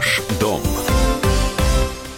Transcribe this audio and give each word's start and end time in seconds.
Ваш 0.00 0.22
дом. 0.40 0.62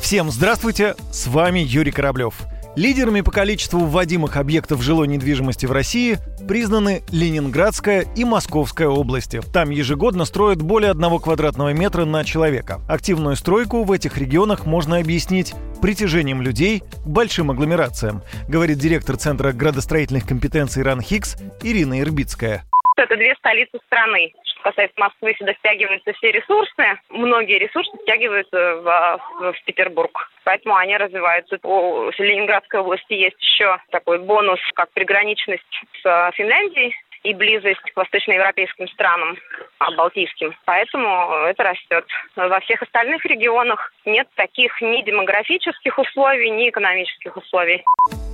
Всем 0.00 0.30
здравствуйте, 0.30 0.94
с 1.12 1.26
вами 1.26 1.58
Юрий 1.58 1.92
Кораблев. 1.92 2.32
Лидерами 2.74 3.20
по 3.20 3.30
количеству 3.30 3.80
вводимых 3.80 4.38
объектов 4.38 4.80
жилой 4.80 5.08
недвижимости 5.08 5.66
в 5.66 5.72
России 5.72 6.16
признаны 6.48 7.02
Ленинградская 7.10 8.06
и 8.16 8.24
Московская 8.24 8.88
области. 8.88 9.42
Там 9.52 9.68
ежегодно 9.68 10.24
строят 10.24 10.62
более 10.62 10.90
одного 10.90 11.18
квадратного 11.18 11.74
метра 11.74 12.06
на 12.06 12.24
человека. 12.24 12.80
Активную 12.88 13.36
стройку 13.36 13.84
в 13.84 13.92
этих 13.92 14.16
регионах 14.16 14.64
можно 14.64 14.96
объяснить 14.96 15.54
притяжением 15.82 16.40
людей 16.40 16.80
к 16.80 17.06
большим 17.06 17.50
агломерациям, 17.50 18.22
говорит 18.48 18.78
директор 18.78 19.18
Центра 19.18 19.52
градостроительных 19.52 20.26
компетенций 20.26 20.82
РАН 20.82 21.02
Хикс 21.02 21.36
Ирина 21.62 22.00
Ирбицкая. 22.00 22.64
Это 22.96 23.16
две 23.16 23.34
столицы 23.36 23.78
страны. 23.86 24.32
Что 24.44 24.62
касается 24.62 24.98
Москвы, 24.98 25.34
сюда 25.38 25.52
стягиваются 25.54 26.12
все 26.14 26.32
ресурсы. 26.32 26.98
Многие 27.10 27.58
ресурсы 27.58 27.92
стягиваются 28.02 28.76
в, 28.76 29.52
в 29.52 29.64
Петербург. 29.64 30.30
Поэтому 30.44 30.76
они 30.76 30.96
развиваются. 30.96 31.58
У 31.62 32.10
Ленинградской 32.18 32.80
области 32.80 33.12
есть 33.12 33.40
еще 33.42 33.78
такой 33.90 34.18
бонус, 34.18 34.60
как 34.74 34.90
приграничность 34.92 35.62
с 36.02 36.32
Финляндией 36.34 36.94
и 37.22 37.34
близость 37.34 37.80
к 37.80 37.96
восточноевропейским 37.96 38.88
странам, 38.88 39.36
а, 39.78 39.90
балтийским. 39.90 40.56
Поэтому 40.64 41.44
это 41.46 41.64
растет. 41.64 42.06
Во 42.36 42.60
всех 42.60 42.82
остальных 42.82 43.24
регионах 43.26 43.92
нет 44.04 44.28
таких 44.36 44.80
ни 44.80 45.02
демографических 45.02 45.98
условий, 45.98 46.50
ни 46.50 46.70
экономических 46.70 47.36
условий. 47.36 47.84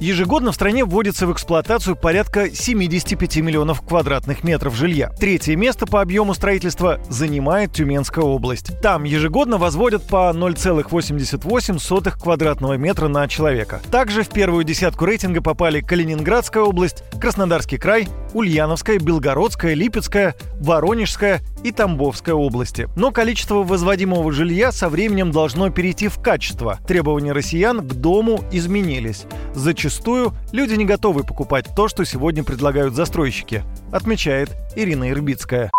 Ежегодно 0.02 0.50
в 0.50 0.56
стране 0.56 0.84
вводится 0.84 1.28
в 1.28 1.32
эксплуатацию 1.32 1.94
порядка 1.94 2.50
75 2.52 3.36
миллионов 3.36 3.82
квадратных 3.82 4.42
метров 4.42 4.74
жилья. 4.74 5.10
Третье 5.10 5.54
место 5.54 5.86
по 5.86 6.00
объему 6.00 6.34
строительства 6.34 6.98
занимает 7.08 7.72
Тюменская 7.72 8.24
область. 8.24 8.72
Там 8.80 9.04
ежегодно 9.04 9.58
возводят 9.58 10.02
по 10.02 10.32
0,88 10.34 12.20
квадратного 12.20 12.76
метра 12.76 13.06
на 13.06 13.28
человека. 13.28 13.80
Также 13.92 14.24
в 14.24 14.28
первую 14.30 14.64
десятку 14.64 15.04
рейтинга 15.04 15.40
попали 15.40 15.80
Калининградская 15.80 16.64
область, 16.64 17.04
Краснодарский 17.20 17.78
край, 17.78 18.08
Ульяновская, 18.34 18.98
Белгородская, 18.98 19.74
Липецкая, 19.74 20.34
Воронежская 20.60 21.40
и 21.64 21.72
Тамбовской 21.72 22.32
области. 22.32 22.88
Но 22.96 23.10
количество 23.10 23.62
возводимого 23.62 24.32
жилья 24.32 24.72
со 24.72 24.88
временем 24.88 25.30
должно 25.30 25.70
перейти 25.70 26.08
в 26.08 26.20
качество. 26.20 26.78
Требования 26.86 27.32
россиян 27.32 27.80
к 27.80 27.92
дому 27.94 28.44
изменились. 28.52 29.24
Зачастую 29.54 30.32
люди 30.52 30.74
не 30.74 30.84
готовы 30.84 31.24
покупать 31.24 31.66
то, 31.74 31.88
что 31.88 32.04
сегодня 32.04 32.44
предлагают 32.44 32.94
застройщики, 32.94 33.64
отмечает 33.92 34.50
Ирина 34.76 35.10
Ирбицкая. 35.10 35.70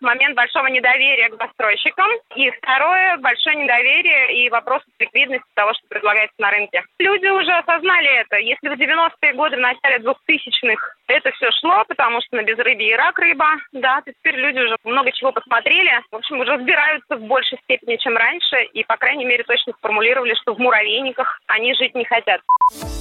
Момент 0.00 0.36
большого 0.36 0.66
недоверия 0.66 1.28
к 1.28 1.36
застройщикам. 1.36 2.10
И 2.36 2.50
второе, 2.50 3.16
большое 3.18 3.56
недоверие 3.56 4.44
и 4.44 4.50
вопрос 4.50 4.82
ликвидности 4.98 5.46
того, 5.54 5.72
что 5.74 5.86
предлагается 5.88 6.34
на 6.38 6.50
рынке. 6.50 6.82
Люди 6.98 7.26
уже 7.26 7.52
осознали 7.52 8.20
это. 8.20 8.36
Если 8.36 8.68
в 8.68 8.72
90-е 8.72 9.32
годы, 9.34 9.56
в 9.56 9.60
начале 9.60 9.98
2000-х 9.98 10.94
это 11.08 11.30
все 11.32 11.50
шло, 11.52 11.84
потому 11.86 12.20
что 12.22 12.36
на 12.36 12.42
безрыбье 12.42 12.90
и 12.90 12.94
рак 12.94 13.18
рыба, 13.18 13.56
да, 13.72 14.00
то 14.02 14.12
теперь 14.12 14.36
люди 14.36 14.58
уже 14.58 14.76
много 14.84 15.12
чего 15.12 15.32
посмотрели. 15.32 15.90
В 16.10 16.16
общем, 16.16 16.40
уже 16.40 16.52
разбираются 16.52 17.16
в 17.16 17.22
большей 17.22 17.58
степени, 17.64 17.96
чем 17.96 18.16
раньше, 18.16 18.62
и, 18.72 18.84
по 18.84 18.96
крайней 18.96 19.24
мере, 19.24 19.44
точно 19.44 19.72
сформулировали, 19.74 20.34
что 20.34 20.54
в 20.54 20.58
муравейниках 20.58 21.40
они 21.46 21.74
жить 21.74 21.94
не 21.94 22.04
хотят. 22.04 22.40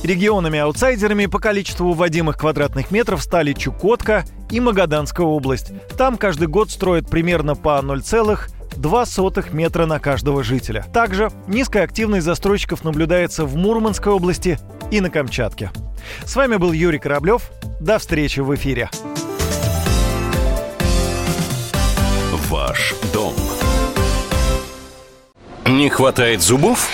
Регионами-аутсайдерами 0.03 1.27
по 1.27 1.39
количеству 1.39 1.93
вводимых 1.93 2.37
квадратных 2.37 2.91
метров 2.91 3.23
стали 3.23 3.53
Чукотка 3.53 4.25
и 4.51 4.59
Магаданская 4.59 5.25
область. 5.25 5.71
Там 5.97 6.17
каждый 6.17 6.49
год 6.49 6.69
строят 6.69 7.09
примерно 7.09 7.55
по 7.55 7.79
0,2 7.81 9.55
метра 9.55 9.85
на 9.85 9.99
каждого 9.99 10.43
жителя. 10.43 10.85
Также 10.93 11.31
низкая 11.47 11.85
активность 11.85 12.25
застройщиков 12.25 12.83
наблюдается 12.83 13.45
в 13.45 13.55
Мурманской 13.55 14.11
области 14.11 14.59
и 14.91 14.99
на 14.99 15.09
Камчатке. 15.09 15.71
С 16.25 16.35
вами 16.35 16.57
был 16.57 16.73
Юрий 16.73 16.99
Кораблев. 16.99 17.49
До 17.79 17.97
встречи 17.97 18.41
в 18.41 18.53
эфире. 18.55 18.89
Ваш 22.49 22.93
дом. 23.13 23.33
Не 25.65 25.89
хватает 25.89 26.41
зубов? 26.41 26.91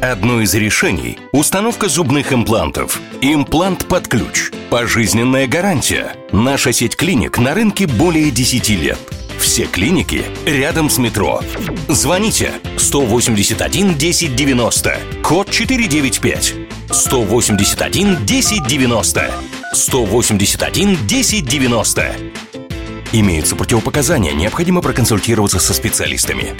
Одно 0.00 0.40
из 0.40 0.54
решений– 0.54 1.18
установка 1.32 1.90
зубных 1.90 2.32
имплантов. 2.32 2.98
Имплант 3.20 3.86
под 3.86 4.08
ключ. 4.08 4.50
Пожизненная 4.70 5.46
гарантия. 5.46 6.16
Наша 6.32 6.72
сеть 6.72 6.96
клиник 6.96 7.36
на 7.36 7.52
рынке 7.52 7.86
более 7.86 8.30
10 8.30 8.70
лет. 8.70 8.98
Все 9.38 9.66
клиники 9.66 10.24
рядом 10.46 10.88
с 10.88 10.96
метро. 10.96 11.42
Звоните 11.88 12.52
181 12.78 13.90
1090, 13.90 14.96
код 15.22 15.50
495. 15.50 16.54
181 16.90 18.12
1090. 18.14 19.30
181 19.74 20.92
1090. 20.94 22.16
Имеются 23.12 23.54
противопоказания, 23.54 24.32
необходимо 24.32 24.80
проконсультироваться 24.80 25.58
со 25.58 25.74
специалистами. 25.74 26.54